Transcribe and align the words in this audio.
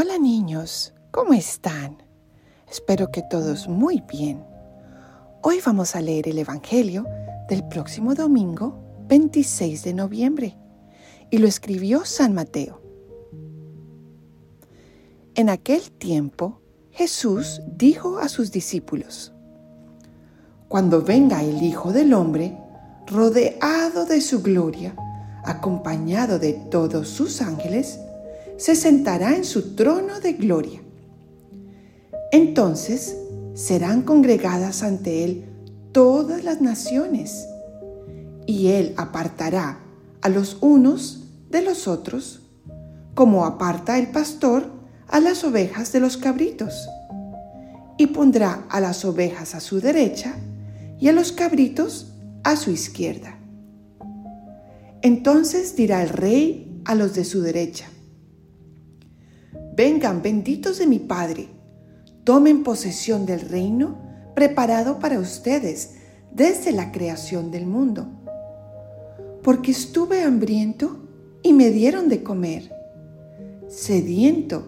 Hola 0.00 0.16
niños, 0.16 0.94
¿cómo 1.10 1.32
están? 1.32 2.00
Espero 2.70 3.10
que 3.10 3.20
todos 3.20 3.66
muy 3.66 4.00
bien. 4.08 4.44
Hoy 5.42 5.58
vamos 5.66 5.96
a 5.96 6.00
leer 6.00 6.28
el 6.28 6.38
Evangelio 6.38 7.04
del 7.48 7.66
próximo 7.66 8.14
domingo 8.14 8.78
26 9.08 9.82
de 9.82 9.94
noviembre 9.94 10.56
y 11.32 11.38
lo 11.38 11.48
escribió 11.48 12.04
San 12.04 12.32
Mateo. 12.32 12.80
En 15.34 15.48
aquel 15.48 15.90
tiempo 15.90 16.60
Jesús 16.92 17.60
dijo 17.66 18.18
a 18.18 18.28
sus 18.28 18.52
discípulos, 18.52 19.32
Cuando 20.68 21.02
venga 21.02 21.42
el 21.42 21.60
Hijo 21.60 21.92
del 21.92 22.14
Hombre, 22.14 22.56
rodeado 23.08 24.06
de 24.06 24.20
su 24.20 24.44
gloria, 24.44 24.94
acompañado 25.44 26.38
de 26.38 26.52
todos 26.52 27.08
sus 27.08 27.42
ángeles, 27.42 27.98
se 28.58 28.76
sentará 28.76 29.34
en 29.34 29.44
su 29.44 29.74
trono 29.74 30.20
de 30.20 30.34
gloria. 30.34 30.82
Entonces 32.32 33.16
serán 33.54 34.02
congregadas 34.02 34.82
ante 34.82 35.24
él 35.24 35.46
todas 35.92 36.44
las 36.44 36.60
naciones, 36.60 37.46
y 38.46 38.68
él 38.68 38.94
apartará 38.96 39.78
a 40.20 40.28
los 40.28 40.58
unos 40.60 41.24
de 41.50 41.62
los 41.62 41.88
otros, 41.88 42.42
como 43.14 43.46
aparta 43.46 43.98
el 43.98 44.08
pastor 44.08 44.64
a 45.06 45.20
las 45.20 45.44
ovejas 45.44 45.92
de 45.92 46.00
los 46.00 46.16
cabritos, 46.16 46.88
y 47.96 48.08
pondrá 48.08 48.66
a 48.68 48.80
las 48.80 49.04
ovejas 49.04 49.54
a 49.54 49.60
su 49.60 49.80
derecha 49.80 50.34
y 51.00 51.08
a 51.08 51.12
los 51.12 51.32
cabritos 51.32 52.12
a 52.44 52.56
su 52.56 52.70
izquierda. 52.70 53.38
Entonces 55.02 55.76
dirá 55.76 56.02
el 56.02 56.08
rey 56.08 56.80
a 56.84 56.94
los 56.94 57.14
de 57.14 57.24
su 57.24 57.40
derecha, 57.40 57.86
Vengan 59.52 60.22
benditos 60.22 60.78
de 60.78 60.86
mi 60.86 60.98
Padre, 60.98 61.48
tomen 62.24 62.62
posesión 62.62 63.26
del 63.26 63.40
reino 63.40 63.96
preparado 64.34 64.98
para 64.98 65.18
ustedes 65.18 65.94
desde 66.32 66.72
la 66.72 66.92
creación 66.92 67.50
del 67.50 67.66
mundo. 67.66 68.08
Porque 69.42 69.70
estuve 69.70 70.22
hambriento 70.22 70.98
y 71.42 71.52
me 71.52 71.70
dieron 71.70 72.08
de 72.08 72.22
comer, 72.22 72.72
sediento 73.68 74.66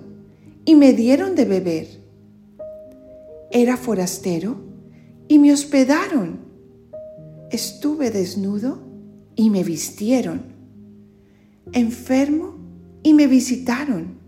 y 0.64 0.76
me 0.76 0.92
dieron 0.92 1.34
de 1.34 1.44
beber. 1.44 1.88
Era 3.50 3.76
forastero 3.76 4.56
y 5.28 5.38
me 5.38 5.52
hospedaron. 5.52 6.38
Estuve 7.50 8.10
desnudo 8.10 8.78
y 9.34 9.50
me 9.50 9.64
vistieron. 9.64 10.42
Enfermo 11.72 12.54
y 13.02 13.12
me 13.12 13.26
visitaron 13.26 14.19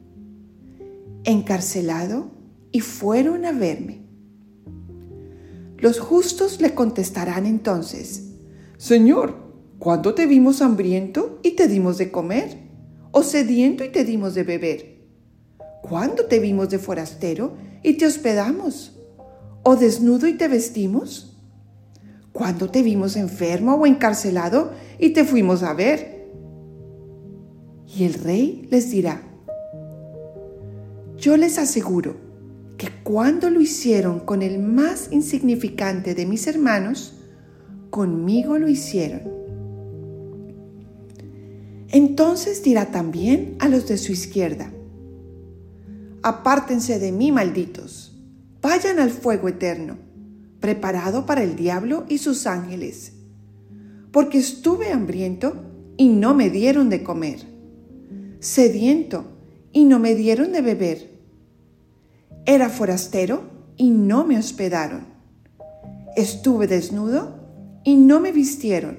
encarcelado 1.25 2.31
y 2.70 2.81
fueron 2.81 3.45
a 3.45 3.53
verme. 3.53 4.03
Los 5.78 5.98
justos 5.98 6.61
le 6.61 6.75
contestarán 6.75 7.47
entonces, 7.47 8.31
Señor, 8.78 9.34
¿cuándo 9.78 10.15
te 10.15 10.27
vimos 10.27 10.62
hambriento 10.62 11.41
y 11.43 11.53
te 11.53 11.69
dimos 11.69 11.98
de 11.98 12.11
comer? 12.11 12.56
¿O 13.11 13.23
sediento 13.23 13.84
y 13.84 13.91
te 13.91 14.05
dimos 14.05 14.34
de 14.34 14.45
beber? 14.45 14.93
¿Cuándo 15.83 16.27
te 16.27 16.39
vimos 16.39 16.70
de 16.70 16.78
forastero 16.78 17.55
y 17.83 17.95
te 17.95 18.06
hospedamos? 18.06 18.98
¿O 19.65 19.77
desnudo 19.77 20.28
y 20.28 20.34
te 20.34 20.48
vestimos? 20.48 21.37
¿Cuándo 22.33 22.70
te 22.70 22.83
vimos 22.83 23.17
enfermo 23.17 23.75
o 23.75 23.87
encarcelado 23.87 24.73
y 24.98 25.11
te 25.11 25.25
fuimos 25.25 25.62
a 25.62 25.75
ver? 25.75 26.28
Y 27.95 28.05
el 28.05 28.15
rey 28.15 28.67
les 28.70 28.91
dirá, 28.91 29.23
yo 31.23 31.37
les 31.37 31.56
aseguro 31.56 32.17
que 32.77 32.89
cuando 33.05 33.48
lo 33.48 33.61
hicieron 33.61 34.19
con 34.19 34.42
el 34.42 34.59
más 34.59 35.06
insignificante 35.12 36.17
de 36.17 36.27
mis 36.27 36.48
hermanos, 36.48 37.15
conmigo 37.91 38.59
lo 38.59 38.69
hicieron. 38.69 39.22
Entonces 41.91 42.65
dirá 42.65 42.91
también 42.91 43.55
a 43.60 43.69
los 43.69 43.87
de 43.87 43.99
su 43.99 44.10
izquierda, 44.10 44.72
apártense 46.25 46.99
de 46.99 47.12
mí, 47.12 47.31
malditos, 47.31 48.21
vayan 48.60 48.99
al 48.99 49.10
fuego 49.10 49.47
eterno, 49.47 49.99
preparado 50.59 51.25
para 51.25 51.44
el 51.44 51.54
diablo 51.54 52.04
y 52.09 52.19
sus 52.19 52.49
ángeles, 52.49 53.12
porque 54.10 54.39
estuve 54.39 54.91
hambriento 54.91 55.54
y 55.97 56.09
no 56.09 56.34
me 56.34 56.50
dieron 56.50 56.89
de 56.89 57.04
comer, 57.04 57.47
sediento 58.41 59.27
y 59.72 59.84
no 59.84 60.00
me 60.00 60.16
dieron 60.16 60.50
de 60.50 60.62
beber 60.62 61.12
era 62.44 62.69
forastero 62.69 63.42
y 63.76 63.91
no 63.91 64.25
me 64.25 64.38
hospedaron. 64.38 65.06
Estuve 66.16 66.66
desnudo 66.66 67.36
y 67.84 67.97
no 67.97 68.20
me 68.20 68.32
vistieron. 68.32 68.98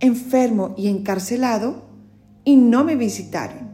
Enfermo 0.00 0.74
y 0.76 0.88
encarcelado 0.88 1.82
y 2.44 2.56
no 2.56 2.84
me 2.84 2.96
visitaron. 2.96 3.70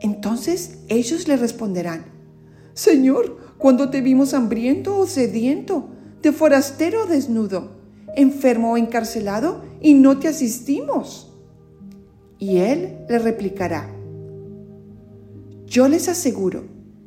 Entonces 0.00 0.78
ellos 0.88 1.28
le 1.28 1.36
responderán, 1.36 2.04
Señor, 2.74 3.38
cuando 3.58 3.90
te 3.90 4.00
vimos 4.00 4.34
hambriento 4.34 4.98
o 4.98 5.06
sediento, 5.06 5.88
de 6.22 6.32
forastero 6.32 7.04
o 7.04 7.06
desnudo, 7.06 7.70
enfermo 8.16 8.72
o 8.72 8.76
encarcelado, 8.76 9.62
y 9.80 9.94
no 9.94 10.18
te 10.18 10.28
asistimos. 10.28 11.32
Y 12.38 12.58
él 12.58 12.98
le 13.08 13.18
replicará, 13.18 13.93
yo 15.74 15.88
les 15.88 16.08
aseguro 16.08 16.66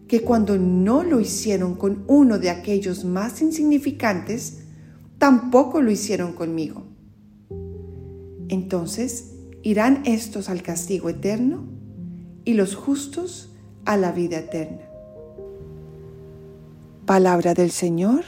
que 0.09 0.23
cuando 0.23 0.57
no 0.57 1.01
lo 1.01 1.21
hicieron 1.21 1.75
con 1.75 2.03
uno 2.07 2.37
de 2.37 2.49
aquellos 2.49 3.05
más 3.05 3.41
insignificantes, 3.41 4.63
tampoco 5.17 5.81
lo 5.81 5.89
hicieron 5.89 6.33
conmigo. 6.33 6.83
Entonces 8.49 9.35
irán 9.63 10.01
estos 10.05 10.49
al 10.49 10.63
castigo 10.63 11.07
eterno 11.07 11.63
y 12.43 12.55
los 12.55 12.75
justos 12.75 13.55
a 13.85 13.95
la 13.95 14.11
vida 14.11 14.39
eterna. 14.39 14.81
Palabra 17.05 17.53
del 17.53 17.71
Señor. 17.71 18.25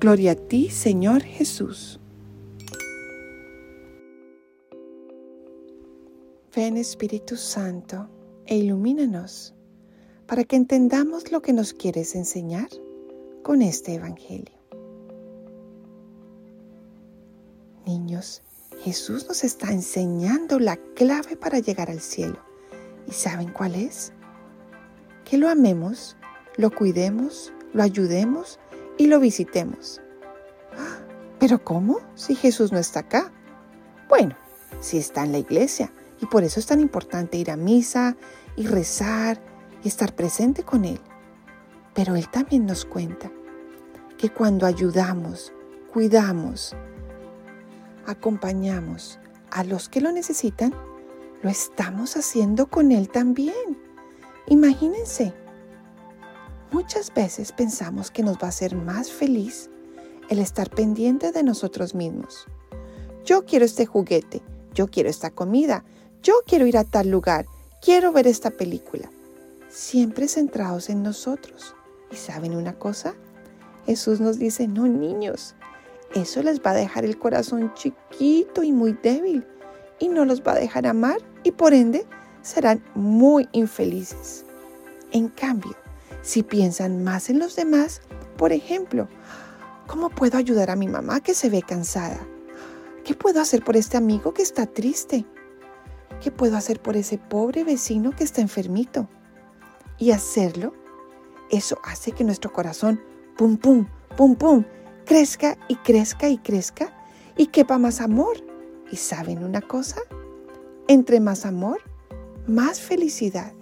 Gloria 0.00 0.32
a 0.32 0.34
ti, 0.34 0.70
Señor 0.70 1.22
Jesús. 1.22 2.00
Ven 6.52 6.76
Espíritu 6.76 7.36
Santo 7.36 8.17
e 8.48 8.56
ilumínanos 8.56 9.54
para 10.26 10.44
que 10.44 10.56
entendamos 10.56 11.30
lo 11.30 11.42
que 11.42 11.52
nos 11.52 11.74
quieres 11.74 12.14
enseñar 12.14 12.68
con 13.42 13.60
este 13.60 13.94
Evangelio. 13.94 14.56
Niños, 17.86 18.42
Jesús 18.80 19.28
nos 19.28 19.44
está 19.44 19.70
enseñando 19.70 20.58
la 20.58 20.76
clave 20.94 21.36
para 21.36 21.58
llegar 21.58 21.90
al 21.90 22.00
cielo. 22.00 22.38
¿Y 23.06 23.12
saben 23.12 23.52
cuál 23.52 23.74
es? 23.74 24.12
Que 25.24 25.36
lo 25.36 25.48
amemos, 25.48 26.16
lo 26.56 26.70
cuidemos, 26.70 27.52
lo 27.74 27.82
ayudemos 27.82 28.58
y 28.96 29.06
lo 29.08 29.20
visitemos. 29.20 30.00
¿Pero 31.38 31.62
cómo? 31.62 32.00
Si 32.14 32.34
Jesús 32.34 32.72
no 32.72 32.78
está 32.78 33.00
acá. 33.00 33.30
Bueno, 34.08 34.36
si 34.80 34.96
está 34.96 35.24
en 35.24 35.32
la 35.32 35.38
iglesia 35.38 35.92
y 36.20 36.26
por 36.26 36.44
eso 36.44 36.60
es 36.60 36.66
tan 36.66 36.80
importante 36.80 37.36
ir 37.36 37.50
a 37.50 37.56
misa 37.56 38.16
y 38.56 38.66
rezar 38.66 39.40
y 39.82 39.88
estar 39.88 40.14
presente 40.14 40.62
con 40.62 40.84
Él. 40.84 41.00
Pero 41.94 42.16
Él 42.16 42.28
también 42.28 42.66
nos 42.66 42.84
cuenta 42.84 43.30
que 44.16 44.30
cuando 44.30 44.66
ayudamos, 44.66 45.52
cuidamos, 45.92 46.74
acompañamos 48.06 49.18
a 49.50 49.64
los 49.64 49.88
que 49.88 50.00
lo 50.00 50.12
necesitan, 50.12 50.74
lo 51.42 51.50
estamos 51.50 52.16
haciendo 52.16 52.66
con 52.66 52.90
Él 52.90 53.08
también. 53.08 53.78
Imagínense, 54.46 55.34
muchas 56.72 57.12
veces 57.14 57.52
pensamos 57.52 58.10
que 58.10 58.22
nos 58.22 58.36
va 58.36 58.46
a 58.46 58.48
hacer 58.48 58.74
más 58.74 59.10
feliz 59.10 59.70
el 60.28 60.40
estar 60.40 60.70
pendiente 60.70 61.32
de 61.32 61.42
nosotros 61.42 61.94
mismos. 61.94 62.46
Yo 63.24 63.44
quiero 63.44 63.64
este 63.64 63.86
juguete, 63.86 64.42
yo 64.74 64.88
quiero 64.88 65.08
esta 65.08 65.30
comida, 65.30 65.84
yo 66.22 66.34
quiero 66.46 66.66
ir 66.66 66.76
a 66.76 66.84
tal 66.84 67.10
lugar, 67.10 67.46
quiero 67.80 68.12
ver 68.12 68.26
esta 68.26 68.50
película. 68.50 69.10
Siempre 69.68 70.28
centrados 70.28 70.88
en 70.90 71.02
nosotros. 71.02 71.74
¿Y 72.10 72.16
saben 72.16 72.56
una 72.56 72.74
cosa? 72.74 73.14
Jesús 73.86 74.20
nos 74.20 74.38
dice, 74.38 74.66
no 74.66 74.86
niños, 74.86 75.54
eso 76.14 76.42
les 76.42 76.60
va 76.60 76.70
a 76.72 76.74
dejar 76.74 77.04
el 77.04 77.18
corazón 77.18 77.72
chiquito 77.74 78.62
y 78.62 78.72
muy 78.72 78.92
débil 78.92 79.46
y 79.98 80.08
no 80.08 80.24
los 80.24 80.42
va 80.42 80.52
a 80.52 80.58
dejar 80.58 80.86
amar 80.86 81.18
y 81.42 81.52
por 81.52 81.74
ende 81.74 82.06
serán 82.42 82.82
muy 82.94 83.48
infelices. 83.52 84.44
En 85.12 85.28
cambio, 85.28 85.76
si 86.22 86.42
piensan 86.42 87.04
más 87.04 87.30
en 87.30 87.38
los 87.38 87.56
demás, 87.56 88.00
por 88.36 88.52
ejemplo, 88.52 89.08
¿cómo 89.86 90.10
puedo 90.10 90.38
ayudar 90.38 90.70
a 90.70 90.76
mi 90.76 90.88
mamá 90.88 91.20
que 91.20 91.34
se 91.34 91.50
ve 91.50 91.62
cansada? 91.62 92.18
¿Qué 93.04 93.14
puedo 93.14 93.40
hacer 93.40 93.64
por 93.64 93.76
este 93.76 93.96
amigo 93.96 94.34
que 94.34 94.42
está 94.42 94.66
triste? 94.66 95.24
¿Qué 96.20 96.30
puedo 96.30 96.56
hacer 96.56 96.80
por 96.80 96.96
ese 96.96 97.18
pobre 97.18 97.64
vecino 97.64 98.10
que 98.10 98.24
está 98.24 98.40
enfermito? 98.40 99.08
Y 99.98 100.12
hacerlo, 100.12 100.72
eso 101.50 101.78
hace 101.82 102.12
que 102.12 102.24
nuestro 102.24 102.52
corazón, 102.52 103.00
pum, 103.36 103.56
pum, 103.56 103.86
pum, 104.16 104.36
pum, 104.36 104.64
crezca 105.04 105.56
y 105.68 105.76
crezca 105.76 106.28
y 106.28 106.38
crezca 106.38 106.92
y 107.36 107.46
quepa 107.46 107.78
más 107.78 108.00
amor. 108.00 108.36
¿Y 108.90 108.96
saben 108.96 109.44
una 109.44 109.60
cosa? 109.60 110.00
Entre 110.86 111.20
más 111.20 111.44
amor, 111.44 111.80
más 112.46 112.80
felicidad. 112.80 113.52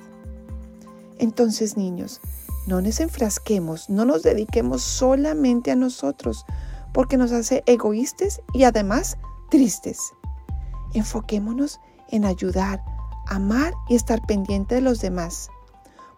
Entonces, 1.18 1.76
niños, 1.76 2.20
no 2.66 2.80
nos 2.80 3.00
enfrasquemos, 3.00 3.88
no 3.88 4.04
nos 4.04 4.22
dediquemos 4.22 4.82
solamente 4.82 5.70
a 5.70 5.76
nosotros, 5.76 6.44
porque 6.92 7.16
nos 7.16 7.32
hace 7.32 7.62
egoístas 7.66 8.40
y 8.52 8.64
además 8.64 9.16
tristes. 9.50 10.12
Enfoquémonos 10.94 11.80
en 11.80 11.95
ayudar, 12.24 12.82
amar 13.26 13.74
y 13.88 13.94
estar 13.94 14.24
pendiente 14.26 14.76
de 14.76 14.80
los 14.80 15.00
demás, 15.00 15.50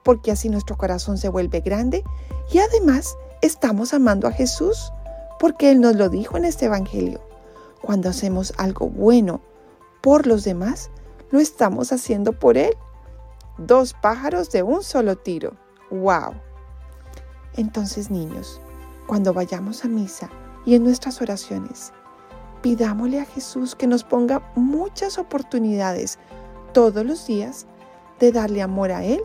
porque 0.02 0.30
así 0.30 0.48
nuestro 0.48 0.76
corazón 0.76 1.18
se 1.18 1.28
vuelve 1.28 1.60
grande 1.60 2.04
y 2.52 2.58
además 2.58 3.16
estamos 3.42 3.94
amando 3.94 4.26
a 4.26 4.32
Jesús, 4.32 4.92
porque 5.38 5.70
Él 5.70 5.80
nos 5.80 5.96
lo 5.96 6.08
dijo 6.08 6.36
en 6.36 6.44
este 6.44 6.66
Evangelio. 6.66 7.20
Cuando 7.82 8.08
hacemos 8.08 8.52
algo 8.58 8.88
bueno 8.88 9.40
por 10.00 10.26
los 10.26 10.44
demás, 10.44 10.90
lo 11.30 11.40
estamos 11.40 11.92
haciendo 11.92 12.32
por 12.32 12.56
Él. 12.56 12.74
Dos 13.56 13.94
pájaros 13.94 14.50
de 14.50 14.62
un 14.62 14.82
solo 14.82 15.16
tiro. 15.16 15.56
¡Wow! 15.90 16.34
Entonces, 17.54 18.10
niños, 18.10 18.60
cuando 19.06 19.32
vayamos 19.32 19.84
a 19.84 19.88
misa 19.88 20.30
y 20.64 20.74
en 20.74 20.84
nuestras 20.84 21.20
oraciones, 21.20 21.92
pidámosle 22.62 23.20
a 23.20 23.24
Jesús 23.24 23.74
que 23.74 23.86
nos 23.86 24.04
ponga 24.04 24.42
muchas 24.54 25.18
oportunidades 25.18 26.18
todos 26.72 27.04
los 27.04 27.26
días 27.26 27.66
de 28.20 28.32
darle 28.32 28.62
amor 28.62 28.92
a 28.92 29.04
Él, 29.04 29.22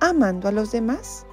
amando 0.00 0.48
a 0.48 0.52
los 0.52 0.72
demás. 0.72 1.26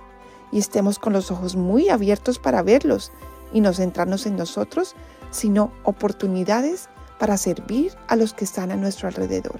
Y 0.51 0.59
estemos 0.59 0.99
con 0.99 1.13
los 1.13 1.31
ojos 1.31 1.55
muy 1.55 1.89
abiertos 1.89 2.39
para 2.39 2.63
verlos 2.63 3.11
y 3.53 3.61
no 3.61 3.73
centrarnos 3.73 4.25
en 4.25 4.35
nosotros, 4.35 4.95
sino 5.31 5.71
oportunidades 5.83 6.89
para 7.19 7.37
servir 7.37 7.93
a 8.07 8.15
los 8.15 8.33
que 8.33 8.45
están 8.45 8.71
a 8.71 8.75
nuestro 8.75 9.07
alrededor. 9.07 9.59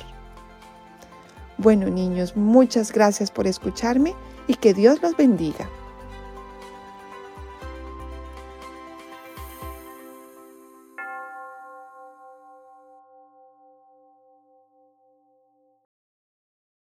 Bueno 1.57 1.89
niños, 1.89 2.35
muchas 2.37 2.91
gracias 2.91 3.31
por 3.31 3.45
escucharme 3.45 4.15
y 4.47 4.55
que 4.55 4.73
Dios 4.73 5.01
los 5.01 5.17
bendiga. 5.17 5.69